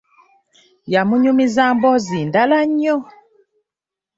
Yamunyumiza 0.93 1.61
emboozi 1.71 2.19
ndala 2.27 2.59
nnyo. 2.69 2.95